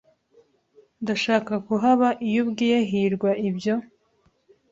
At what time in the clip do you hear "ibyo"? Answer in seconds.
3.49-3.75